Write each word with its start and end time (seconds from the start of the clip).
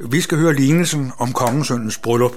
Vi 0.00 0.20
skal 0.20 0.38
høre 0.38 0.54
lignelsen 0.54 1.12
om 1.18 1.32
kongesøndens 1.32 1.98
bryllup. 1.98 2.36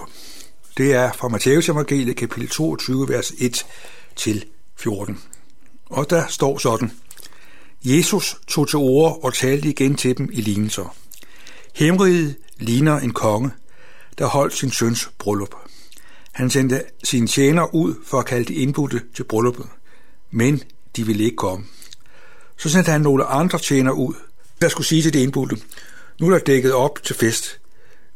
Det 0.77 0.93
er 0.93 1.11
fra 1.11 1.27
Matteus 1.27 1.69
evangeliet 1.69 2.15
kapitel 2.15 2.49
22, 2.49 3.09
vers 3.09 3.31
1 3.37 3.65
til 4.15 4.45
14. 4.77 5.19
Og 5.85 6.09
der 6.09 6.27
står 6.27 6.57
sådan. 6.57 6.91
Jesus 7.83 8.37
tog 8.47 8.67
til 8.67 8.77
ord 8.77 9.19
og 9.23 9.33
talte 9.33 9.69
igen 9.69 9.95
til 9.95 10.17
dem 10.17 10.29
i 10.31 10.41
lignelser. 10.41 10.95
Hemriget 11.75 12.35
ligner 12.57 12.99
en 12.99 13.13
konge, 13.13 13.51
der 14.17 14.25
holdt 14.25 14.57
sin 14.57 14.71
søns 14.71 15.09
bryllup. 15.17 15.55
Han 16.31 16.49
sendte 16.49 16.83
sine 17.03 17.27
tjener 17.27 17.75
ud 17.75 17.95
for 18.05 18.19
at 18.19 18.25
kalde 18.25 18.45
de 18.45 18.53
indbudte 18.53 19.01
til 19.15 19.23
brylluppet, 19.23 19.65
men 20.31 20.63
de 20.95 21.05
ville 21.05 21.23
ikke 21.23 21.37
komme. 21.37 21.65
Så 22.57 22.69
sendte 22.69 22.91
han 22.91 23.01
nogle 23.01 23.25
andre 23.25 23.59
tjener 23.59 23.91
ud, 23.91 24.13
der 24.61 24.69
skulle 24.69 24.87
sige 24.87 25.01
til 25.01 25.13
de 25.13 25.23
indbudte, 25.23 25.57
nu 26.19 26.27
er 26.27 26.31
der 26.31 26.39
dækket 26.39 26.73
op 26.73 27.03
til 27.03 27.15
fest. 27.15 27.59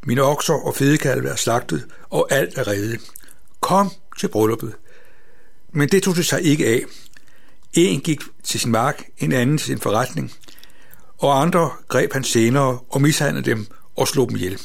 Mine 0.06 0.22
okser 0.22 0.54
og 0.54 0.76
fedekalve 0.76 1.28
er 1.28 1.36
slagtet, 1.36 1.86
og 2.10 2.32
alt 2.32 2.58
er 2.58 2.68
reddet. 2.68 3.00
Kom 3.60 3.90
til 4.20 4.28
brylluppet. 4.28 4.74
Men 5.72 5.88
det 5.88 6.02
tog 6.02 6.16
det 6.16 6.26
sig 6.26 6.42
ikke 6.42 6.66
af. 6.66 6.82
En 7.72 8.00
gik 8.00 8.20
til 8.44 8.60
sin 8.60 8.70
mark, 8.72 9.04
en 9.18 9.32
anden 9.32 9.58
til 9.58 9.66
sin 9.66 9.78
forretning, 9.78 10.32
og 11.18 11.42
andre 11.42 11.70
greb 11.88 12.12
han 12.12 12.24
senere 12.24 12.78
og 12.88 13.02
mishandlede 13.02 13.50
dem 13.50 13.66
og 13.96 14.08
slog 14.08 14.28
dem 14.28 14.36
ihjel. 14.36 14.60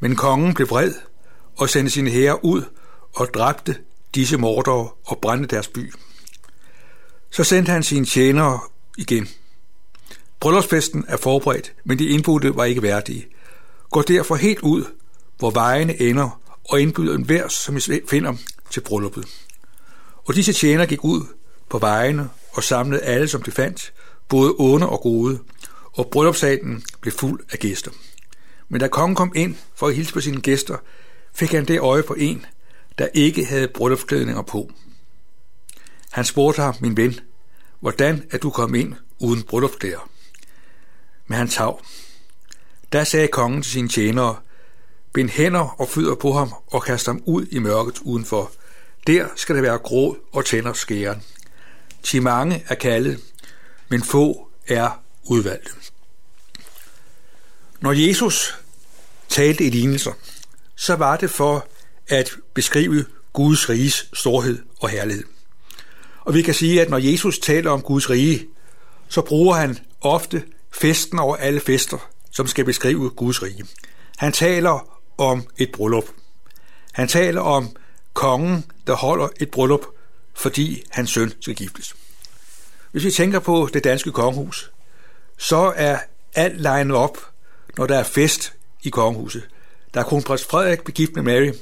Men 0.00 0.16
kongen 0.16 0.54
blev 0.54 0.70
vred 0.70 0.94
og 1.56 1.68
sendte 1.68 1.92
sine 1.92 2.10
herrer 2.10 2.44
ud 2.44 2.62
og 3.14 3.34
dræbte 3.34 3.76
disse 4.14 4.36
mordere 4.36 4.88
og 5.04 5.18
brændte 5.22 5.56
deres 5.56 5.68
by. 5.68 5.94
Så 7.30 7.44
sendte 7.44 7.72
han 7.72 7.82
sine 7.82 8.06
tjenere 8.06 8.60
igen. 8.98 9.28
Bryllupsfesten 10.40 11.04
er 11.08 11.16
forberedt, 11.16 11.72
men 11.84 11.98
de 11.98 12.08
indbudte 12.08 12.56
var 12.56 12.64
ikke 12.64 12.82
værdige. 12.82 13.26
Gå 13.90 14.02
derfor 14.02 14.34
helt 14.34 14.60
ud, 14.60 14.84
hvor 15.38 15.50
vejene 15.50 16.00
ender, 16.00 16.40
og 16.68 16.80
indbyder 16.80 17.14
en 17.14 17.50
som 17.50 17.76
I 17.76 17.80
finder, 18.08 18.34
til 18.70 18.80
brylluppet. 18.80 19.26
Og 20.24 20.34
disse 20.34 20.52
tjenere 20.52 20.86
gik 20.86 21.04
ud 21.04 21.20
på 21.68 21.78
vejene 21.78 22.30
og 22.52 22.62
samlede 22.62 23.02
alle, 23.02 23.28
som 23.28 23.42
de 23.42 23.50
fandt, 23.50 23.92
både 24.28 24.54
onde 24.58 24.88
og 24.88 25.00
gode, 25.00 25.38
og 25.92 26.08
bryllupssalen 26.12 26.84
blev 27.00 27.12
fuld 27.12 27.40
af 27.52 27.58
gæster. 27.58 27.90
Men 28.68 28.80
da 28.80 28.88
kongen 28.88 29.16
kom 29.16 29.32
ind 29.34 29.56
for 29.74 29.86
at 29.86 29.94
hilse 29.94 30.12
på 30.12 30.20
sine 30.20 30.40
gæster, 30.40 30.76
fik 31.34 31.52
han 31.52 31.64
det 31.64 31.80
øje 31.80 32.02
på 32.02 32.14
en, 32.14 32.46
der 32.98 33.08
ikke 33.14 33.44
havde 33.44 33.68
bryllupsklædninger 33.68 34.42
på. 34.42 34.70
Han 36.10 36.24
spurgte 36.24 36.62
ham, 36.62 36.74
min 36.80 36.96
ven, 36.96 37.20
hvordan 37.80 38.22
er 38.30 38.38
du 38.38 38.50
kommet 38.50 38.80
ind 38.80 38.94
uden 39.18 39.42
bryllupsklæder? 39.42 40.08
Med 41.26 41.36
hans 41.36 41.56
hav. 41.56 41.80
Da 42.92 43.04
sagde 43.04 43.28
kongen 43.28 43.62
til 43.62 43.72
sine 43.72 43.88
tjenere, 43.88 44.36
bind 45.12 45.30
hænder 45.30 45.80
og 45.80 45.88
fødder 45.88 46.14
på 46.14 46.32
ham 46.32 46.54
og 46.66 46.82
kast 46.82 47.06
ham 47.06 47.22
ud 47.26 47.46
i 47.46 47.58
mørket 47.58 47.98
udenfor. 48.02 48.52
Der 49.06 49.28
skal 49.36 49.54
det 49.54 49.62
være 49.62 49.78
gråd 49.78 50.16
og 50.32 50.44
tænder 50.44 50.72
skæren. 50.72 51.22
Ti 52.02 52.18
mange 52.18 52.64
er 52.68 52.74
kaldet, 52.74 53.20
men 53.88 54.02
få 54.02 54.48
er 54.66 55.00
udvalgte. 55.24 55.70
Når 57.80 57.92
Jesus 57.92 58.58
talte 59.28 59.64
i 59.64 59.70
lignelser, 59.70 60.12
så 60.76 60.96
var 60.96 61.16
det 61.16 61.30
for 61.30 61.66
at 62.08 62.30
beskrive 62.54 63.04
Guds 63.32 63.68
riges 63.68 64.08
storhed 64.12 64.58
og 64.80 64.88
herlighed. 64.88 65.24
Og 66.20 66.34
vi 66.34 66.42
kan 66.42 66.54
sige, 66.54 66.82
at 66.82 66.90
når 66.90 66.98
Jesus 66.98 67.38
taler 67.38 67.70
om 67.70 67.82
Guds 67.82 68.10
rige, 68.10 68.46
så 69.08 69.22
bruger 69.22 69.54
han 69.56 69.78
ofte 70.00 70.42
festen 70.74 71.18
over 71.18 71.36
alle 71.36 71.60
fester, 71.60 72.10
som 72.30 72.46
skal 72.46 72.64
beskrive 72.64 73.10
Guds 73.10 73.42
rige. 73.42 73.64
Han 74.16 74.32
taler 74.32 75.00
om 75.18 75.46
et 75.56 75.72
bryllup. 75.72 76.04
Han 76.92 77.08
taler 77.08 77.40
om 77.40 77.76
kongen, 78.12 78.64
der 78.86 78.94
holder 78.94 79.28
et 79.40 79.50
bryllup, 79.50 79.86
fordi 80.34 80.84
hans 80.90 81.10
søn 81.10 81.32
skal 81.40 81.54
giftes. 81.54 81.94
Hvis 82.92 83.04
vi 83.04 83.10
tænker 83.10 83.38
på 83.38 83.68
det 83.72 83.84
danske 83.84 84.12
kongehus, 84.12 84.70
så 85.38 85.72
er 85.76 85.98
alt 86.34 86.60
legnet 86.60 86.96
op, 86.96 87.18
når 87.76 87.86
der 87.86 87.98
er 87.98 88.02
fest 88.02 88.52
i 88.82 88.90
kongehuset. 88.90 89.48
Der 89.94 90.00
er 90.00 90.04
kronprins 90.04 90.44
Frederik 90.44 90.84
begift 90.84 91.14
med 91.14 91.22
Mary. 91.22 91.52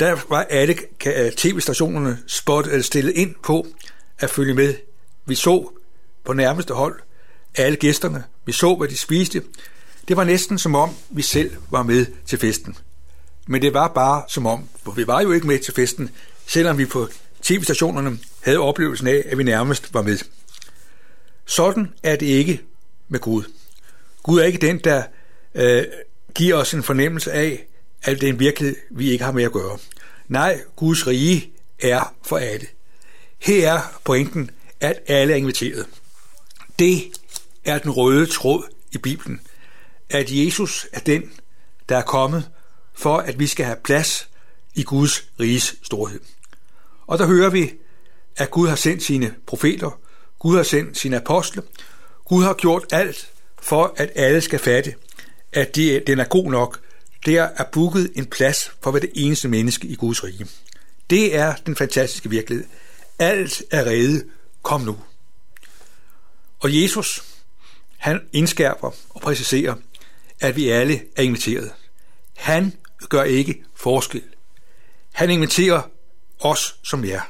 Der 0.00 0.16
var 0.28 0.42
alle 0.50 0.76
øh, 1.06 1.32
tv-stationerne 1.32 2.18
spottet 2.26 2.72
eller 2.72 2.84
stillet 2.84 3.12
ind 3.12 3.34
på 3.42 3.66
at 4.18 4.30
følge 4.30 4.54
med. 4.54 4.74
Vi 5.26 5.34
så 5.34 5.70
på 6.24 6.32
nærmeste 6.32 6.74
hold 6.74 7.00
alle 7.54 7.76
gæsterne. 7.76 8.24
Vi 8.46 8.52
så, 8.52 8.74
hvad 8.74 8.88
de 8.88 8.96
spiste. 8.96 9.42
Det 10.08 10.16
var 10.16 10.24
næsten 10.24 10.58
som 10.58 10.74
om, 10.74 10.94
vi 11.10 11.22
selv 11.22 11.56
var 11.70 11.82
med 11.82 12.06
til 12.26 12.38
festen. 12.38 12.76
Men 13.46 13.62
det 13.62 13.74
var 13.74 13.88
bare 13.88 14.22
som 14.28 14.46
om, 14.46 14.68
for 14.84 14.92
vi 14.92 15.06
var 15.06 15.20
jo 15.20 15.32
ikke 15.32 15.46
med 15.46 15.58
til 15.58 15.74
festen, 15.74 16.10
selvom 16.46 16.78
vi 16.78 16.86
på 16.86 17.08
tv-stationerne 17.42 18.18
havde 18.40 18.58
oplevelsen 18.58 19.06
af, 19.06 19.22
at 19.26 19.38
vi 19.38 19.42
nærmest 19.42 19.94
var 19.94 20.02
med. 20.02 20.18
Sådan 21.44 21.92
er 22.02 22.16
det 22.16 22.26
ikke 22.26 22.60
med 23.08 23.20
Gud. 23.20 23.42
Gud 24.22 24.40
er 24.40 24.44
ikke 24.44 24.66
den, 24.66 24.78
der 24.78 25.02
øh, 25.54 25.84
giver 26.34 26.56
os 26.56 26.74
en 26.74 26.82
fornemmelse 26.82 27.32
af, 27.32 27.66
at 28.02 28.20
det 28.20 28.28
er 28.28 28.32
en 28.32 28.40
virkelighed, 28.40 28.76
vi 28.90 29.10
ikke 29.10 29.24
har 29.24 29.32
med 29.32 29.44
at 29.44 29.52
gøre. 29.52 29.78
Nej, 30.28 30.60
Guds 30.76 31.06
rige 31.06 31.50
er 31.78 32.14
for 32.22 32.36
alle. 32.36 32.66
Her 33.38 33.72
er 33.72 34.00
pointen, 34.04 34.50
at 34.80 35.00
alle 35.06 35.32
er 35.32 35.36
inviteret. 35.36 35.86
Det 36.78 37.02
er 37.68 37.78
den 37.78 37.90
røde 37.90 38.26
tråd 38.26 38.64
i 38.92 38.98
Bibelen, 38.98 39.40
at 40.10 40.26
Jesus 40.30 40.86
er 40.92 41.00
den, 41.00 41.32
der 41.88 41.96
er 41.96 42.02
kommet 42.02 42.50
for, 42.94 43.18
at 43.18 43.38
vi 43.38 43.46
skal 43.46 43.66
have 43.66 43.78
plads 43.84 44.28
i 44.74 44.82
Guds 44.82 45.24
riges 45.40 45.74
storhed. 45.82 46.20
Og 47.06 47.18
der 47.18 47.26
hører 47.26 47.50
vi, 47.50 47.72
at 48.36 48.50
Gud 48.50 48.68
har 48.68 48.76
sendt 48.76 49.02
sine 49.02 49.34
profeter, 49.46 50.00
Gud 50.38 50.56
har 50.56 50.62
sendt 50.62 50.98
sine 50.98 51.16
apostle, 51.16 51.62
Gud 52.24 52.44
har 52.44 52.54
gjort 52.54 52.84
alt 52.92 53.30
for, 53.62 53.94
at 53.96 54.10
alle 54.14 54.40
skal 54.40 54.58
fatte, 54.58 54.94
at 55.52 55.76
de, 55.76 56.02
den 56.06 56.18
er 56.18 56.24
god 56.24 56.50
nok. 56.50 56.80
Der 57.26 57.42
er 57.42 57.64
booket 57.72 58.12
en 58.14 58.26
plads 58.26 58.72
for 58.82 58.90
hver 58.90 59.00
det 59.00 59.10
eneste 59.14 59.48
menneske 59.48 59.86
i 59.86 59.94
Guds 59.94 60.24
rige. 60.24 60.46
Det 61.10 61.36
er 61.36 61.54
den 61.66 61.76
fantastiske 61.76 62.30
virkelighed. 62.30 62.66
Alt 63.18 63.62
er 63.70 63.86
reddet. 63.86 64.26
Kom 64.62 64.80
nu. 64.80 64.96
Og 66.60 66.82
Jesus, 66.82 67.22
han 67.98 68.20
indskærper 68.32 68.90
og 69.10 69.20
præciserer, 69.20 69.74
at 70.40 70.56
vi 70.56 70.68
alle 70.68 71.00
er 71.16 71.22
inviteret. 71.22 71.72
Han 72.36 72.72
gør 73.08 73.22
ikke 73.22 73.64
forskel. 73.74 74.22
Han 75.12 75.30
inviterer 75.30 75.82
os, 76.40 76.76
som 76.82 77.02
vi 77.02 77.10
er. 77.10 77.20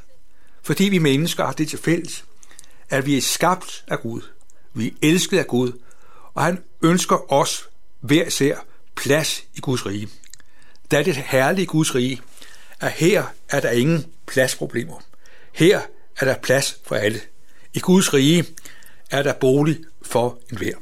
Fordi 0.62 0.84
vi 0.84 0.98
mennesker 0.98 1.44
har 1.44 1.52
det 1.52 1.68
til 1.68 1.78
fælles, 1.78 2.24
at 2.90 3.06
vi 3.06 3.16
er 3.16 3.22
skabt 3.22 3.84
af 3.86 4.00
Gud. 4.00 4.20
Vi 4.74 4.86
er 4.86 4.92
elsket 5.02 5.38
af 5.38 5.46
Gud, 5.46 5.72
og 6.34 6.44
han 6.44 6.62
ønsker 6.82 7.32
os 7.32 7.68
hver 8.00 8.26
især 8.26 8.58
plads 8.96 9.44
i 9.54 9.60
Guds 9.60 9.86
rige. 9.86 10.08
Da 10.90 11.02
det 11.02 11.16
herlige 11.16 11.66
Guds 11.66 11.94
rige, 11.94 12.20
at 12.80 12.92
her 12.92 13.24
er 13.48 13.60
der 13.60 13.70
ingen 13.70 14.06
pladsproblemer. 14.26 15.02
Her 15.52 15.80
er 16.16 16.24
der 16.24 16.38
plads 16.38 16.80
for 16.86 16.96
alle. 16.96 17.20
I 17.74 17.78
Guds 17.78 18.14
rige 18.14 18.44
er 19.10 19.22
der 19.22 19.32
bolig 19.32 19.78
for 20.02 20.38
enhver. 20.50 20.74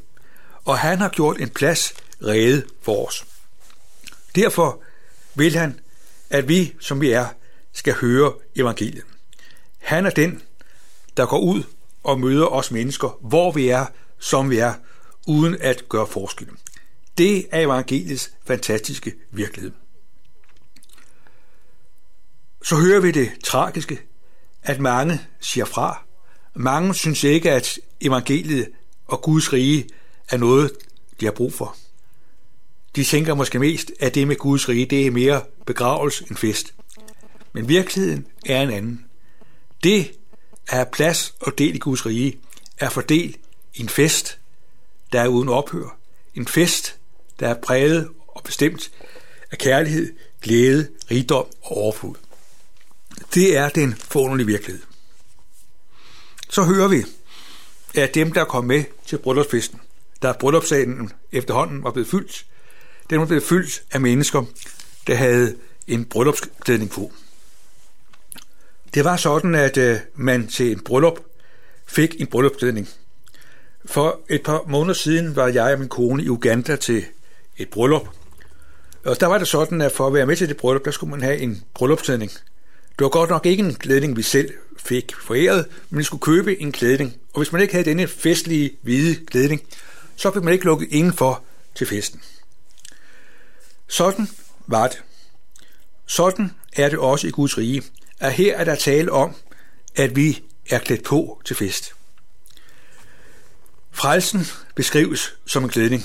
Og 0.65 0.79
han 0.79 0.99
har 0.99 1.09
gjort 1.09 1.41
en 1.41 1.51
plads 1.51 1.95
rede 2.23 2.67
for 2.83 3.07
os. 3.07 3.25
Derfor 4.35 4.83
vil 5.35 5.57
han, 5.57 5.81
at 6.31 6.49
vi, 6.49 6.75
som 6.81 7.01
vi 7.01 7.11
er, 7.11 7.27
skal 7.73 7.95
høre 7.95 8.33
evangeliet. 8.57 9.05
Han 9.79 10.07
er 10.07 10.11
den, 10.11 10.43
der 11.17 11.27
går 11.27 11.39
ud 11.39 11.63
og 12.03 12.21
møder 12.21 12.47
os 12.47 12.71
mennesker, 12.71 13.19
hvor 13.21 13.53
vi 13.53 13.69
er, 13.69 13.87
som 14.19 14.51
vi 14.51 14.59
er, 14.59 14.75
uden 15.27 15.57
at 15.61 15.89
gøre 15.89 16.07
forskel. 16.07 16.49
Det 17.19 17.47
er 17.51 17.61
evangeliets 17.61 18.33
fantastiske 18.47 19.15
virkelighed. 19.31 19.73
Så 22.63 22.77
hører 22.77 23.01
vi 23.01 23.11
det 23.11 23.33
tragiske, 23.45 24.03
at 24.63 24.81
mange 24.81 25.21
siger 25.41 25.65
fra. 25.65 26.06
Mange 26.59 26.95
synes 26.95 27.25
ikke, 27.25 27.51
at 27.51 27.79
evangeliet 28.01 28.69
og 29.07 29.23
Guds 29.23 29.53
rige 29.53 29.89
er 30.29 30.37
noget, 30.37 30.73
de 31.21 31.25
har 31.25 31.33
brug 31.33 31.53
for. 31.53 31.77
De 32.97 33.05
tænker 33.05 33.35
måske 33.35 33.59
mest, 33.59 33.93
at 34.01 34.15
det 34.15 34.29
med 34.29 34.37
Guds 34.37 34.69
rige, 34.69 34.87
det 34.87 35.07
er 35.07 35.11
mere 35.11 35.43
begravelse 35.67 36.25
end 36.29 36.37
fest. 36.37 36.75
Men 37.53 37.69
virkeligheden 37.69 38.27
er 38.47 38.63
en 38.63 38.71
anden. 38.71 39.05
Det 39.85 40.13
at 40.69 40.75
have 40.77 40.87
plads 40.93 41.35
og 41.41 41.59
del 41.59 41.75
i 41.75 41.79
Guds 41.79 42.07
rige 42.07 42.39
er 42.79 42.91
fordelt 42.91 43.37
i 43.75 43.81
en 43.81 43.89
fest, 43.89 44.39
der 45.13 45.21
er 45.21 45.29
uden 45.29 45.49
ophør. 45.49 45.99
En 46.35 46.47
fest, 46.47 46.97
der 47.41 47.49
er 47.49 47.55
præget 47.55 48.09
og 48.29 48.43
bestemt 48.45 48.91
af 49.51 49.59
kærlighed, 49.59 50.15
glæde, 50.43 50.89
rigdom 51.11 51.47
og 51.63 51.77
overflod. 51.77 52.15
Det 53.35 53.57
er 53.57 53.69
den 53.69 53.95
forunderlige 53.95 54.47
virkelighed. 54.47 54.86
Så 56.57 56.65
hører 56.65 56.89
vi, 56.89 57.05
at 57.95 58.15
dem, 58.15 58.33
der 58.33 58.45
kom 58.45 58.65
med 58.65 58.85
til 59.07 59.19
bryllupsfesten, 59.19 59.81
da 60.23 60.33
bryllupssalen 60.33 61.13
efterhånden 61.33 61.85
var 61.85 61.91
blevet 61.91 62.09
fyldt, 62.09 62.47
den 63.11 63.21
var 63.21 63.27
blevet 63.27 63.43
fyldt 63.43 63.83
af 63.93 64.01
mennesker, 64.01 64.45
der 65.07 65.15
havde 65.15 65.57
en 65.87 66.05
bryllupsklædning 66.05 66.91
på. 66.91 67.13
Det 68.95 69.05
var 69.05 69.17
sådan, 69.17 69.55
at 69.55 69.77
øh, 69.77 69.99
man 70.15 70.47
til 70.47 70.73
en 70.73 70.81
bryllup 70.81 71.21
fik 71.87 72.21
en 72.21 72.27
bryllupsklædning. 72.27 72.89
For 73.85 74.21
et 74.31 74.43
par 74.43 74.65
måneder 74.69 74.95
siden 74.95 75.37
var 75.37 75.49
jeg 75.49 75.73
og 75.73 75.79
min 75.79 75.89
kone 75.89 76.23
i 76.23 76.29
Uganda 76.29 76.77
til 76.77 77.05
et 77.57 77.69
bryllup. 77.69 78.09
Og 79.05 79.21
der 79.21 79.27
var 79.27 79.39
det 79.39 79.49
sådan, 79.49 79.81
at 79.81 79.93
for 79.93 80.07
at 80.07 80.15
være 80.15 80.27
med 80.27 80.37
til 80.37 80.49
det 80.49 80.57
bryllup, 80.57 80.85
der 80.85 80.91
skulle 80.91 81.11
man 81.11 81.23
have 81.23 81.39
en 81.39 81.65
bryllupsklædning. 81.75 82.31
Det 82.99 83.05
var 83.05 83.09
godt 83.09 83.31
nok 83.31 83.47
ikke 83.47 83.63
en 83.63 83.75
klædning, 83.75 84.17
vi 84.17 84.23
selv 84.23 84.51
fik 84.87 85.15
foræret, 85.23 85.67
men 85.91 86.05
skulle 86.05 86.21
købe 86.21 86.61
en 86.61 86.73
klædning. 86.73 87.17
Og 87.33 87.41
hvis 87.41 87.53
man 87.53 87.63
ikke 87.63 87.75
havde 87.75 87.85
denne 87.85 88.09
festlige 88.09 88.71
hvide 88.83 89.27
klædning, 89.27 89.63
så 90.17 90.31
blev 90.31 90.45
man 90.45 90.53
ikke 90.53 90.65
lukket 90.65 90.89
indenfor 90.91 91.43
til 91.75 91.87
festen. 91.87 92.21
Sådan 93.89 94.29
var 94.67 94.89
det. 94.89 95.03
Sådan 96.07 96.51
er 96.73 96.89
det 96.89 96.99
også 96.99 97.27
i 97.27 97.31
Guds 97.31 97.59
rige, 97.59 97.83
at 98.21 98.33
her 98.33 98.57
er 98.57 98.65
der 98.65 98.75
tale 98.75 99.13
om, 99.13 99.35
at 99.97 100.17
vi 100.17 100.43
er 100.71 100.79
klædt 100.79 101.05
på 101.05 101.43
til 101.45 101.57
fest. 101.57 101.93
Frelsen 103.93 104.47
beskrives 104.75 105.37
som 105.47 105.65
en 105.65 105.71
klædning. 105.71 106.05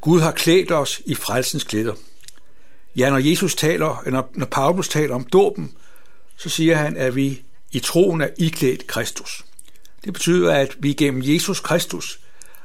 Gud 0.00 0.20
har 0.20 0.32
klædt 0.32 0.72
os 0.72 1.00
i 1.04 1.14
frelsens 1.14 1.64
klæder. 1.64 1.94
Ja, 2.96 3.10
når 3.10 3.18
Jesus 3.18 3.54
taler, 3.54 4.02
eller 4.06 4.22
når 4.34 4.46
Paulus 4.46 4.88
taler 4.88 5.14
om 5.14 5.24
dåben, 5.24 5.76
så 6.36 6.48
siger 6.48 6.76
han, 6.76 6.96
at 6.96 7.16
vi 7.16 7.42
i 7.72 7.80
troen 7.80 8.20
er 8.20 8.28
iklædt 8.38 8.86
Kristus. 8.86 9.44
Det 10.04 10.12
betyder, 10.12 10.54
at 10.54 10.76
vi 10.78 10.92
gennem 10.92 11.22
Jesus 11.24 11.60
Kristus 11.60 12.20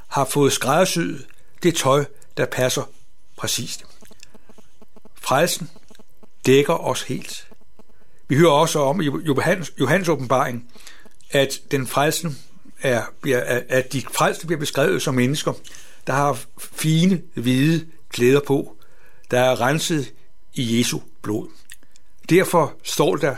har 0.08 0.24
fået 0.24 0.52
skræddersyet 0.52 1.26
det 1.62 1.74
tøj, 1.74 2.04
der 2.36 2.46
passer 2.46 2.82
præcist. 3.36 3.84
Frelsen 5.14 5.70
dækker 6.46 6.74
os 6.74 7.02
helt. 7.02 7.48
Vi 8.28 8.36
hører 8.36 8.50
også 8.50 8.78
om 8.78 9.00
i 9.00 9.04
Johannes, 9.04 9.72
Johannes 9.80 10.08
åbenbaring, 10.08 10.70
at 11.30 11.60
den 11.70 11.86
frelsen 11.86 12.38
er, 12.82 13.02
at 13.68 13.92
de 13.92 14.02
frelste 14.12 14.46
bliver 14.46 14.60
beskrevet 14.60 15.02
som 15.02 15.14
mennesker, 15.14 15.52
der 16.06 16.12
har 16.12 16.40
fine, 16.58 17.22
hvide 17.34 17.86
klæder 18.08 18.40
på, 18.40 18.76
der 19.30 19.40
er 19.40 19.60
renset 19.60 20.12
i 20.54 20.78
Jesu 20.78 21.00
blod. 21.22 21.48
Derfor 22.30 22.74
står 22.82 23.16
der, 23.16 23.36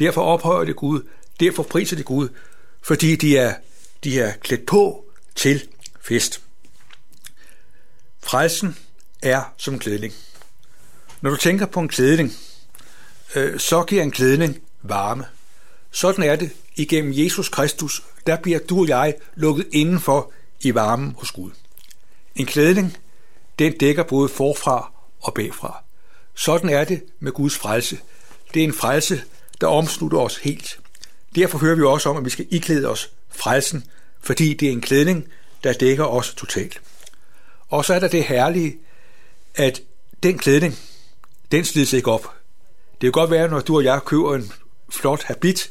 derfor 0.00 0.22
ophøjer 0.22 0.64
det 0.64 0.76
Gud, 0.76 1.02
derfor 1.40 1.62
priser 1.62 1.96
det 1.96 2.04
Gud, 2.04 2.28
fordi 2.82 3.16
de 3.16 3.38
er, 3.38 3.54
de 4.04 4.20
er 4.20 4.32
klædt 4.32 4.66
på 4.66 5.04
til 5.34 5.68
fest. 6.00 6.42
Frelsen 8.22 8.76
er 9.22 9.54
som 9.56 9.78
klædning. 9.78 10.14
Når 11.20 11.30
du 11.30 11.36
tænker 11.36 11.66
på 11.66 11.80
en 11.80 11.88
klædning, 11.88 12.32
øh, 13.34 13.60
så 13.60 13.82
giver 13.82 14.02
en 14.02 14.10
klædning 14.10 14.62
varme. 14.82 15.26
Sådan 15.90 16.24
er 16.24 16.36
det 16.36 16.50
igennem 16.76 17.12
Jesus 17.14 17.48
Kristus, 17.48 18.02
der 18.26 18.36
bliver 18.36 18.58
du 18.58 18.80
og 18.80 18.88
jeg 18.88 19.14
lukket 19.34 19.66
indenfor 19.72 20.32
i 20.60 20.74
varmen 20.74 21.14
hos 21.18 21.30
Gud. 21.30 21.50
En 22.36 22.46
klædning, 22.46 22.96
den 23.58 23.78
dækker 23.78 24.02
både 24.02 24.28
forfra 24.28 24.92
og 25.20 25.34
bagfra. 25.34 25.84
Sådan 26.34 26.70
er 26.70 26.84
det 26.84 27.02
med 27.20 27.32
Guds 27.32 27.56
frelse. 27.56 27.98
Det 28.54 28.60
er 28.60 28.64
en 28.64 28.74
frelse, 28.74 29.22
der 29.60 29.66
omslutter 29.66 30.18
os 30.18 30.36
helt. 30.36 30.80
Derfor 31.34 31.58
hører 31.58 31.76
vi 31.76 31.82
også 31.82 32.08
om, 32.08 32.16
at 32.16 32.24
vi 32.24 32.30
skal 32.30 32.46
iklæde 32.50 32.88
os 32.88 33.10
frelsen, 33.30 33.84
fordi 34.20 34.54
det 34.54 34.68
er 34.68 34.72
en 34.72 34.80
klædning, 34.80 35.28
der 35.64 35.72
dækker 35.72 36.04
os 36.04 36.34
totalt. 36.34 36.80
Og 37.68 37.84
så 37.84 37.94
er 37.94 37.98
der 37.98 38.08
det 38.08 38.24
herlige, 38.24 38.78
at 39.54 39.82
den 40.22 40.38
klædning, 40.38 40.78
den 41.52 41.64
slides 41.64 41.92
ikke 41.92 42.10
op. 42.10 42.32
Det 42.92 43.06
kan 43.06 43.12
godt 43.12 43.30
være, 43.30 43.48
når 43.48 43.60
du 43.60 43.76
og 43.76 43.84
jeg 43.84 44.00
køber 44.04 44.34
en 44.34 44.52
flot 44.90 45.22
habit, 45.22 45.70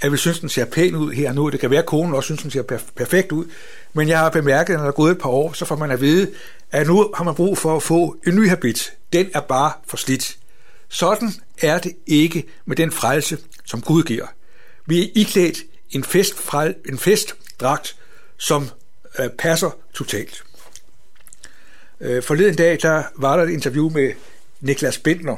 at 0.00 0.12
vi 0.12 0.16
synes, 0.16 0.40
den 0.40 0.48
ser 0.48 0.64
pæn 0.64 0.94
ud 0.94 1.12
her 1.12 1.32
nu. 1.32 1.50
Det 1.50 1.60
kan 1.60 1.70
være, 1.70 1.80
at 1.80 1.86
konen 1.86 2.14
også 2.14 2.26
synes, 2.26 2.42
den 2.42 2.50
ser 2.50 2.62
perfekt 2.96 3.32
ud. 3.32 3.44
Men 3.92 4.08
jeg 4.08 4.18
har 4.18 4.30
bemærket, 4.30 4.74
at 4.74 4.78
når 4.78 4.84
der 4.84 4.92
er 4.92 4.96
gået 4.96 5.12
et 5.12 5.18
par 5.18 5.28
år, 5.28 5.52
så 5.52 5.64
får 5.64 5.76
man 5.76 5.90
at 5.90 6.00
vide, 6.00 6.30
at 6.70 6.86
nu 6.86 7.10
har 7.14 7.24
man 7.24 7.34
brug 7.34 7.58
for 7.58 7.76
at 7.76 7.82
få 7.82 8.16
en 8.26 8.34
ny 8.34 8.48
habit. 8.48 8.92
Den 9.12 9.30
er 9.34 9.40
bare 9.40 9.72
for 9.86 9.96
slidt. 9.96 10.36
Sådan 10.98 11.32
er 11.58 11.78
det 11.78 11.92
ikke 12.06 12.44
med 12.64 12.76
den 12.76 12.92
frelse, 12.92 13.38
som 13.64 13.80
Gud 13.80 14.02
giver. 14.02 14.26
Vi 14.86 15.02
er 15.02 15.08
iklædt 15.14 15.58
en, 15.90 16.04
fest, 16.04 16.34
en 16.88 16.98
festdragt, 16.98 17.96
som 18.36 18.70
øh, 19.18 19.28
passer 19.30 19.70
totalt. 19.94 20.44
Øh, 22.00 22.22
forleden 22.22 22.56
dag, 22.56 22.78
der 22.82 23.02
var 23.16 23.36
der 23.36 23.44
et 23.44 23.50
interview 23.50 23.90
med 23.90 24.12
Niklas 24.60 24.98
Bindner. 24.98 25.36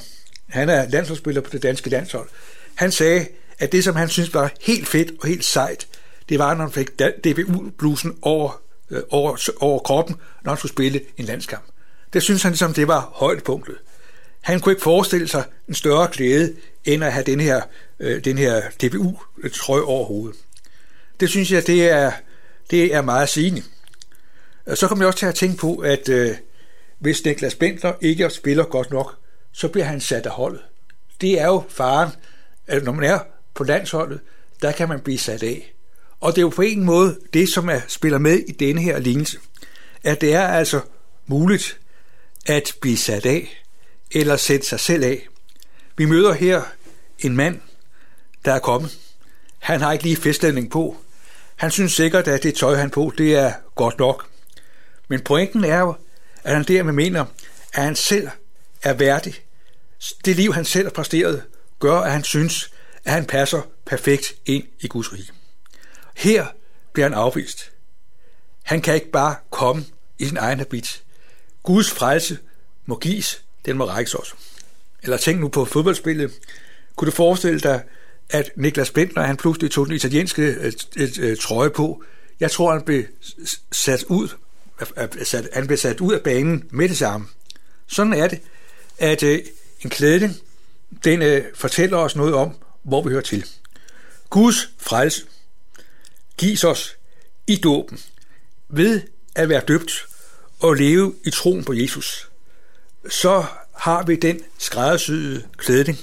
Han 0.48 0.68
er 0.68 0.88
landsholdsspiller 0.88 1.40
på 1.40 1.50
det 1.50 1.62
danske 1.62 1.90
landshold. 1.90 2.28
Han 2.74 2.92
sagde, 2.92 3.26
at 3.58 3.72
det, 3.72 3.84
som 3.84 3.96
han 3.96 4.08
synes 4.08 4.34
var 4.34 4.52
helt 4.60 4.88
fedt 4.88 5.12
og 5.20 5.28
helt 5.28 5.44
sejt, 5.44 5.88
det 6.28 6.38
var, 6.38 6.54
når 6.54 6.64
han 6.64 6.72
fik 6.72 6.98
DBU-blusen 6.98 8.18
over, 8.22 8.62
øh, 8.90 9.02
over, 9.10 9.50
over 9.60 9.78
kroppen, 9.78 10.16
når 10.44 10.52
han 10.52 10.58
skulle 10.58 10.72
spille 10.72 11.00
en 11.16 11.24
landskamp. 11.24 11.64
Det 12.12 12.22
synes 12.22 12.42
han 12.42 12.52
ligesom, 12.52 12.74
det 12.74 12.88
var 12.88 13.10
højdepunktet. 13.14 13.76
Han 14.48 14.60
kunne 14.60 14.72
ikke 14.72 14.82
forestille 14.82 15.28
sig 15.28 15.44
en 15.68 15.74
større 15.74 16.08
glæde, 16.12 16.54
end 16.84 17.04
at 17.04 17.12
have 17.12 17.24
den 17.24 17.40
her, 17.40 17.62
øh, 18.00 18.24
den 18.24 18.38
her 18.38 18.62
DBU-trøje 18.82 19.80
øh, 19.80 19.88
over 19.88 20.04
hovedet. 20.04 20.36
Det 21.20 21.28
synes 21.28 21.52
jeg, 21.52 21.66
det 21.66 21.90
er, 21.90 22.12
det 22.70 22.94
er 22.94 23.02
meget 23.02 23.28
sigende. 23.28 23.62
Øh, 24.66 24.76
så 24.76 24.88
kommer 24.88 25.04
jeg 25.04 25.06
også 25.08 25.18
til 25.18 25.26
at 25.26 25.34
tænke 25.34 25.56
på, 25.56 25.76
at 25.76 26.08
øh, 26.08 26.34
hvis 26.98 27.24
Niklas 27.24 27.54
Bentler 27.54 27.92
ikke 28.00 28.30
spiller 28.30 28.64
godt 28.64 28.90
nok, 28.90 29.18
så 29.52 29.68
bliver 29.68 29.84
han 29.84 30.00
sat 30.00 30.26
af 30.26 30.32
holdet. 30.32 30.60
Det 31.20 31.40
er 31.40 31.46
jo 31.46 31.62
faren, 31.68 32.10
at 32.66 32.84
når 32.84 32.92
man 32.92 33.04
er 33.04 33.18
på 33.54 33.64
landsholdet, 33.64 34.20
der 34.62 34.72
kan 34.72 34.88
man 34.88 35.00
blive 35.00 35.18
sat 35.18 35.42
af. 35.42 35.74
Og 36.20 36.32
det 36.32 36.38
er 36.38 36.42
jo 36.42 36.48
på 36.48 36.62
en 36.62 36.84
måde 36.84 37.18
det, 37.32 37.48
som 37.48 37.68
er, 37.68 37.80
spiller 37.88 38.18
med 38.18 38.38
i 38.38 38.52
denne 38.52 38.80
her 38.80 38.98
lignelse, 38.98 39.38
at 40.04 40.20
det 40.20 40.34
er 40.34 40.48
altså 40.48 40.80
muligt 41.26 41.78
at 42.46 42.76
blive 42.80 42.96
sat 42.96 43.26
af, 43.26 43.64
eller 44.10 44.36
sætte 44.36 44.66
sig 44.66 44.80
selv 44.80 45.04
af. 45.04 45.28
Vi 45.96 46.04
møder 46.04 46.32
her 46.32 46.62
en 47.18 47.36
mand, 47.36 47.60
der 48.44 48.52
er 48.52 48.58
kommet. 48.58 48.98
Han 49.58 49.80
har 49.80 49.92
ikke 49.92 50.04
lige 50.04 50.16
festlænding 50.16 50.70
på. 50.70 50.96
Han 51.56 51.70
synes 51.70 51.92
sikkert, 51.92 52.28
at 52.28 52.42
det 52.42 52.54
tøj, 52.54 52.74
han 52.74 52.90
på, 52.90 53.12
det 53.18 53.34
er 53.34 53.52
godt 53.74 53.98
nok. 53.98 54.28
Men 55.08 55.20
pointen 55.20 55.64
er 55.64 55.78
jo, 55.78 55.94
at 56.44 56.54
han 56.54 56.64
dermed 56.64 56.92
mener, 56.92 57.24
at 57.72 57.82
han 57.82 57.96
selv 57.96 58.28
er 58.82 58.92
værdig. 58.92 59.34
Det 60.24 60.36
liv, 60.36 60.54
han 60.54 60.64
selv 60.64 60.84
har 60.84 60.90
præsteret, 60.90 61.44
gør, 61.78 62.00
at 62.00 62.12
han 62.12 62.24
synes, 62.24 62.70
at 63.04 63.12
han 63.12 63.24
passer 63.24 63.62
perfekt 63.86 64.34
ind 64.46 64.64
i 64.80 64.88
Guds 64.88 65.12
rige. 65.12 65.30
Her 66.16 66.46
bliver 66.92 67.08
han 67.08 67.14
afvist. 67.14 67.72
Han 68.62 68.80
kan 68.80 68.94
ikke 68.94 69.10
bare 69.10 69.36
komme 69.50 69.84
i 70.18 70.26
sin 70.26 70.36
egen 70.36 70.58
habit. 70.58 71.02
Guds 71.62 71.90
frelse 71.90 72.38
må 72.86 72.98
gives, 72.98 73.44
den 73.66 73.76
må 73.76 73.84
rækkes 73.84 74.14
også. 74.14 74.32
Eller 75.02 75.16
tænk 75.16 75.40
nu 75.40 75.48
på 75.48 75.64
fodboldspillet. 75.64 76.32
Kunne 76.96 77.06
du 77.06 77.16
forestille 77.16 77.60
dig, 77.60 77.82
at 78.30 78.50
Niklas 78.56 78.90
Bentner, 78.90 79.22
han 79.22 79.36
pludselig 79.36 79.70
tog 79.70 79.86
den 79.86 79.94
italienske 79.94 80.42
øh, 80.42 80.72
øh, 80.96 81.08
øh, 81.20 81.36
trøje 81.36 81.70
på. 81.70 82.02
Jeg 82.40 82.50
tror, 82.50 82.72
han 82.72 82.82
blev 82.82 83.04
sat 83.72 84.04
ud, 84.04 84.28
sat, 85.22 85.48
han 85.52 85.66
blev 85.66 85.78
sat 85.78 86.00
ud 86.00 86.14
af 86.14 86.22
banen 86.22 86.64
med 86.70 86.88
det 86.88 86.96
samme. 86.96 87.26
Sådan 87.86 88.12
er 88.12 88.28
det, 88.28 88.40
at 88.98 89.22
øh, 89.22 89.38
en 89.84 89.90
klædning, 89.90 90.36
den 91.04 91.22
øh, 91.22 91.44
fortæller 91.54 91.96
os 91.96 92.16
noget 92.16 92.34
om, 92.34 92.54
hvor 92.82 93.02
vi 93.02 93.10
hører 93.10 93.22
til. 93.22 93.44
Guds 94.30 94.70
frelse 94.78 95.24
gives 96.36 96.64
os 96.64 96.96
i 97.46 97.56
dåben 97.56 98.00
ved 98.68 99.02
at 99.34 99.48
være 99.48 99.62
døbt 99.68 100.06
og 100.60 100.74
leve 100.74 101.14
i 101.24 101.30
troen 101.30 101.64
på 101.64 101.72
Jesus. 101.72 102.27
Så 103.08 103.44
har 103.74 104.02
vi 104.02 104.16
den 104.16 104.40
skræddersyede 104.58 105.48
klædning, 105.56 105.98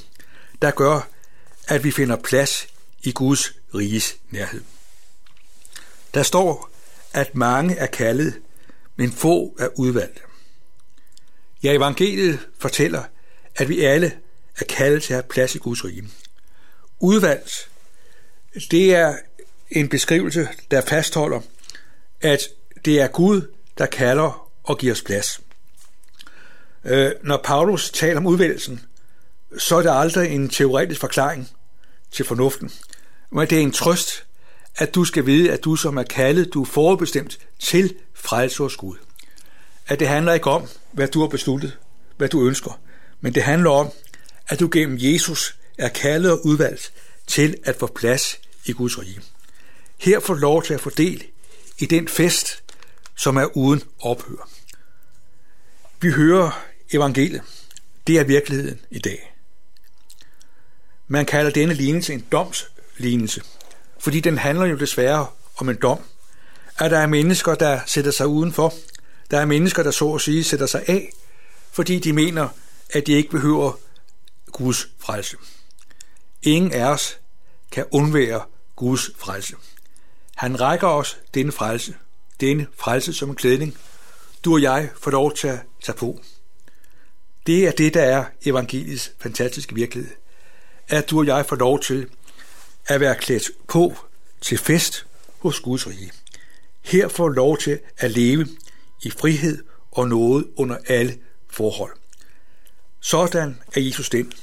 der 0.61 0.71
gør, 0.71 1.09
at 1.67 1.83
vi 1.83 1.91
finder 1.91 2.15
plads 2.15 2.67
i 3.03 3.11
Guds 3.11 3.53
riges 3.75 4.15
nærhed. 4.29 4.61
Der 6.13 6.23
står, 6.23 6.69
at 7.13 7.35
mange 7.35 7.75
er 7.75 7.85
kaldet, 7.85 8.41
men 8.95 9.11
få 9.11 9.55
er 9.59 9.67
udvalgt. 9.79 10.23
Ja, 11.63 11.73
evangeliet 11.73 12.39
fortæller, 12.59 13.03
at 13.55 13.69
vi 13.69 13.81
alle 13.81 14.17
er 14.59 14.65
kaldet 14.65 15.03
til 15.03 15.13
at 15.13 15.15
have 15.15 15.29
plads 15.29 15.55
i 15.55 15.57
Guds 15.57 15.85
rige. 15.85 16.09
Udvalgt, 16.99 17.69
det 18.71 18.95
er 18.95 19.17
en 19.71 19.89
beskrivelse, 19.89 20.49
der 20.71 20.81
fastholder, 20.81 21.41
at 22.21 22.41
det 22.85 23.01
er 23.01 23.07
Gud, 23.07 23.41
der 23.77 23.85
kalder 23.85 24.51
og 24.63 24.77
giver 24.77 24.93
os 24.93 25.01
plads. 25.01 25.41
Øh, 26.85 27.11
når 27.23 27.41
Paulus 27.43 27.91
taler 27.91 28.17
om 28.17 28.27
udvælgelsen, 28.27 28.81
så 29.57 29.75
er 29.75 29.81
det 29.81 29.91
aldrig 29.93 30.31
en 30.31 30.49
teoretisk 30.49 31.01
forklaring 31.01 31.49
til 32.11 32.25
fornuften, 32.25 32.71
men 33.31 33.49
det 33.49 33.57
er 33.57 33.61
en 33.61 33.71
trøst, 33.71 34.25
at 34.75 34.95
du 34.95 35.05
skal 35.05 35.25
vide, 35.25 35.51
at 35.51 35.63
du 35.63 35.75
som 35.75 35.97
er 35.97 36.03
kaldet, 36.03 36.53
du 36.53 36.61
er 36.61 36.65
forudbestemt 36.65 37.39
til 37.59 37.95
frelse 38.13 38.63
hos 38.63 38.75
Gud. 38.75 38.95
At 39.87 39.99
det 39.99 40.07
handler 40.07 40.33
ikke 40.33 40.49
om, 40.49 40.67
hvad 40.91 41.07
du 41.07 41.19
har 41.19 41.27
besluttet, 41.27 41.77
hvad 42.17 42.29
du 42.29 42.47
ønsker, 42.47 42.79
men 43.21 43.35
det 43.35 43.43
handler 43.43 43.69
om, 43.69 43.91
at 44.47 44.59
du 44.59 44.69
gennem 44.71 44.97
Jesus 44.99 45.57
er 45.77 45.89
kaldet 45.89 46.31
og 46.31 46.45
udvalgt 46.45 46.93
til 47.27 47.55
at 47.63 47.75
få 47.75 47.87
plads 47.87 48.35
i 48.65 48.71
Guds 48.71 48.99
rige. 48.99 49.21
Her 49.97 50.19
får 50.19 50.33
du 50.33 50.39
lov 50.39 50.63
til 50.63 50.73
at 50.73 50.81
få 50.81 50.89
del 50.89 51.23
i 51.77 51.85
den 51.85 52.07
fest, 52.07 52.63
som 53.15 53.37
er 53.37 53.57
uden 53.57 53.83
ophør. 54.01 54.49
Vi 56.01 56.11
hører 56.11 56.65
evangeliet. 56.93 57.41
Det 58.07 58.19
er 58.19 58.23
virkeligheden 58.23 58.79
i 58.91 58.99
dag. 58.99 59.33
Man 61.07 61.25
kalder 61.25 61.51
denne 61.51 61.73
lignelse 61.73 62.13
en 62.13 62.25
domslignelse, 62.31 63.41
fordi 63.99 64.19
den 64.19 64.37
handler 64.37 64.65
jo 64.65 64.77
desværre 64.77 65.27
om 65.57 65.69
en 65.69 65.75
dom. 65.75 65.99
At 66.77 66.91
der 66.91 66.99
er 66.99 67.07
mennesker, 67.07 67.55
der 67.55 67.79
sætter 67.85 68.11
sig 68.11 68.27
udenfor. 68.27 68.73
Der 69.31 69.39
er 69.39 69.45
mennesker, 69.45 69.83
der 69.83 69.91
så 69.91 70.13
at 70.13 70.21
sige 70.21 70.43
sætter 70.43 70.65
sig 70.65 70.83
af, 70.87 71.11
fordi 71.71 71.99
de 71.99 72.13
mener, 72.13 72.49
at 72.89 73.07
de 73.07 73.13
ikke 73.13 73.29
behøver 73.29 73.73
Guds 74.51 74.87
frelse. 74.99 75.37
Ingen 76.41 76.71
af 76.71 76.85
os 76.85 77.19
kan 77.71 77.85
undvære 77.91 78.43
Guds 78.75 79.11
frelse. 79.17 79.55
Han 80.35 80.61
rækker 80.61 80.87
os 80.87 81.17
denne 81.33 81.51
frelse, 81.51 81.95
denne 82.39 82.67
frelse 82.77 83.13
som 83.13 83.29
en 83.29 83.35
klædning, 83.35 83.77
du 84.45 84.53
og 84.53 84.61
jeg 84.61 84.89
får 85.01 85.11
lov 85.11 85.33
til 85.33 85.47
at 85.47 85.59
tage 85.83 85.97
på. 85.97 86.19
Det 87.47 87.67
er 87.67 87.71
det, 87.71 87.93
der 87.93 88.01
er 88.01 88.25
evangeliets 88.45 89.11
fantastiske 89.19 89.75
virkelighed. 89.75 90.11
At 90.87 91.09
du 91.09 91.19
og 91.19 91.25
jeg 91.25 91.45
får 91.45 91.55
lov 91.55 91.79
til 91.79 92.07
at 92.87 92.99
være 92.99 93.15
klædt 93.15 93.51
på 93.67 93.93
til 94.41 94.57
fest 94.57 95.05
hos 95.39 95.59
Guds 95.59 95.87
rige. 95.87 96.11
Her 96.81 97.07
får 97.07 97.29
lov 97.29 97.57
til 97.57 97.79
at 97.97 98.11
leve 98.11 98.47
i 99.03 99.11
frihed 99.11 99.63
og 99.91 100.07
noget 100.07 100.47
under 100.55 100.77
alle 100.87 101.17
forhold. 101.49 101.91
Sådan 102.99 103.61
er 103.75 103.81
Jesus 103.81 104.09
den. 104.09 104.33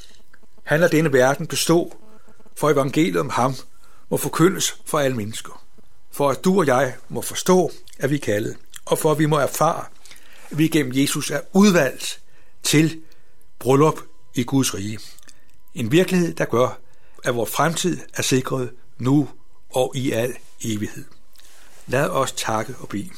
Han 0.63 0.81
lader 0.81 0.91
denne 0.91 1.13
verden 1.13 1.47
bestå, 1.47 1.97
for 2.57 2.71
evangeliet 2.71 3.17
om 3.17 3.31
ham 3.31 3.55
må 4.11 4.17
forkyndes 4.17 4.77
for 4.87 4.99
alle 4.99 5.17
mennesker. 5.17 5.65
For 6.13 6.31
at 6.31 6.45
du 6.45 6.59
og 6.59 6.67
jeg 6.67 6.95
må 7.09 7.23
forstå, 7.23 7.71
at 7.99 8.11
vi 8.11 8.15
er 8.15 8.21
kaldet, 8.21 8.57
og 8.85 8.99
for 8.99 9.13
at 9.13 9.19
vi 9.19 9.27
må 9.27 9.39
erfare, 9.39 9.85
at 10.51 10.59
vi 10.59 10.69
gennem 10.69 10.93
Jesus 10.95 11.31
er 11.31 11.41
udvalgt 11.53 12.22
til 12.63 13.01
bryllup 13.59 14.01
i 14.35 14.45
Guds 14.45 14.75
rige. 14.75 14.99
En 15.75 15.93
virkelighed, 15.93 16.35
der 16.35 16.45
gør, 16.45 16.79
at 17.25 17.35
vores 17.35 17.51
fremtid 17.51 17.99
er 18.15 18.23
sikret 18.23 18.71
nu 18.99 19.29
og 19.71 19.93
i 19.95 20.11
al 20.11 20.35
evighed. 20.65 21.05
Lad 21.87 22.09
os 22.09 22.33
takke 22.33 22.75
og 22.79 22.89
bede. 22.89 23.11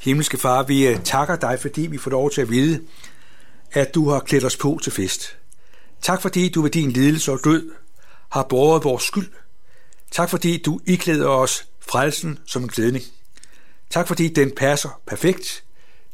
Himmelske 0.00 0.38
Far, 0.38 0.62
vi 0.62 0.86
øh, 0.86 1.04
takker 1.04 1.36
dig, 1.36 1.58
fordi 1.60 1.80
vi 1.80 1.98
får 1.98 2.10
lov 2.10 2.30
til 2.30 2.40
at 2.40 2.50
vide, 2.50 2.80
at 3.72 3.94
du 3.94 4.10
har 4.10 4.20
klædt 4.20 4.44
os 4.44 4.56
på 4.56 4.78
til 4.82 4.92
fest. 4.92 5.36
Tak 6.02 6.22
fordi 6.22 6.48
du 6.48 6.62
ved 6.62 6.70
din 6.70 6.90
lidelse 6.90 7.32
og 7.32 7.40
død 7.44 7.70
har 8.30 8.42
båret 8.42 8.84
vores 8.84 9.02
skyld. 9.02 9.28
Tak 10.10 10.30
fordi 10.30 10.62
du 10.62 10.80
iklæder 10.86 11.28
os 11.28 11.66
frelsen 11.80 12.38
som 12.46 12.62
en 12.62 12.68
klædning. 12.68 13.04
Tak 13.90 14.08
fordi 14.08 14.28
den 14.28 14.50
passer 14.50 15.00
perfekt. 15.06 15.64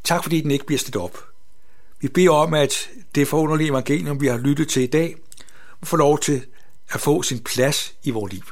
Tak 0.05 0.23
fordi 0.23 0.41
den 0.41 0.51
ikke 0.51 0.67
bliver 0.67 0.79
stillet 0.79 1.03
op. 1.03 1.36
Vi 2.01 2.09
beder 2.09 2.31
om, 2.31 2.55
at 2.55 2.91
det 3.15 3.29
forunderlige 3.29 3.71
evangelium, 3.71 4.21
vi 4.21 4.27
har 4.27 4.37
lyttet 4.39 4.69
til 4.69 4.83
i 4.83 4.87
dag, 4.87 5.17
må 5.81 5.87
få 5.87 5.97
lov 5.97 6.19
til 6.19 6.47
at 6.89 7.01
få 7.01 7.23
sin 7.23 7.41
plads 7.41 7.95
i 8.03 8.11
vores 8.11 8.33
liv. 8.33 8.43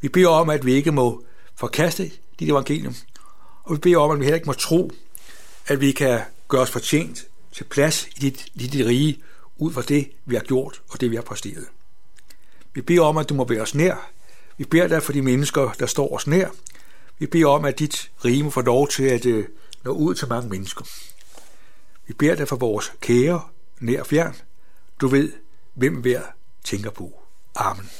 Vi 0.00 0.08
beder 0.08 0.28
om, 0.28 0.50
at 0.50 0.66
vi 0.66 0.72
ikke 0.72 0.92
må 0.92 1.24
forkaste 1.56 2.10
dit 2.40 2.50
evangelium, 2.50 2.94
og 3.64 3.74
vi 3.74 3.78
beder 3.78 3.98
om, 3.98 4.10
at 4.10 4.18
vi 4.18 4.24
heller 4.24 4.36
ikke 4.36 4.46
må 4.46 4.52
tro, 4.52 4.90
at 5.66 5.80
vi 5.80 5.92
kan 5.92 6.20
gøre 6.48 6.62
os 6.62 6.70
fortjent 6.70 7.24
til 7.52 7.64
plads 7.64 8.06
i 8.16 8.20
dit, 8.20 8.46
i 8.54 8.66
dit 8.66 8.86
rige, 8.86 9.22
ud 9.56 9.72
fra 9.72 9.82
det, 9.82 10.10
vi 10.24 10.34
har 10.34 10.42
gjort 10.42 10.82
og 10.88 11.00
det, 11.00 11.10
vi 11.10 11.16
har 11.16 11.22
præsteret. 11.22 11.66
Vi 12.74 12.80
beder 12.80 13.02
om, 13.02 13.16
at 13.16 13.28
du 13.28 13.34
må 13.34 13.44
være 13.44 13.60
os 13.60 13.74
nær. 13.74 14.10
Vi 14.58 14.64
beder 14.64 14.86
dig 14.86 15.02
for 15.02 15.12
de 15.12 15.22
mennesker, 15.22 15.72
der 15.78 15.86
står 15.86 16.14
os 16.14 16.26
nær. 16.26 16.48
Vi 17.18 17.26
beder 17.26 17.46
om, 17.46 17.64
at 17.64 17.78
dit 17.78 18.10
rige 18.24 18.42
må 18.42 18.50
få 18.50 18.60
lov 18.60 18.88
til 18.88 19.04
at 19.04 19.26
øh, 19.26 19.44
nå 19.84 19.90
ud 19.90 20.14
til 20.14 20.28
mange 20.28 20.48
mennesker. 20.48 20.84
Vi 22.06 22.14
beder 22.14 22.34
dig 22.34 22.48
for 22.48 22.56
vores 22.56 22.92
kære, 23.00 23.42
nær 23.80 24.00
og 24.00 24.06
fjern. 24.06 24.34
Du 25.00 25.08
ved, 25.08 25.32
hvem 25.74 25.94
hver 25.94 26.22
tænker 26.64 26.90
på. 26.90 27.22
Amen. 27.54 27.90